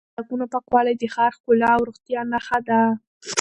[0.05, 2.81] د سړکونو پاکوالی د ښار ښکلا او روغتیا نښه ده.